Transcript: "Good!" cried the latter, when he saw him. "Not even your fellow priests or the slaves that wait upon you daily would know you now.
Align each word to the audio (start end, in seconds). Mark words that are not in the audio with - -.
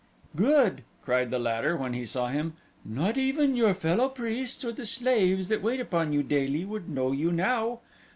"Good!" 0.35 0.83
cried 1.03 1.29
the 1.29 1.37
latter, 1.37 1.77
when 1.77 1.93
he 1.93 2.07
saw 2.07 2.29
him. 2.29 2.53
"Not 2.83 3.19
even 3.19 3.55
your 3.55 3.75
fellow 3.75 4.09
priests 4.09 4.65
or 4.65 4.71
the 4.71 4.83
slaves 4.83 5.47
that 5.49 5.61
wait 5.61 5.79
upon 5.79 6.11
you 6.11 6.23
daily 6.23 6.65
would 6.65 6.89
know 6.89 7.11
you 7.11 7.31
now. 7.31 7.81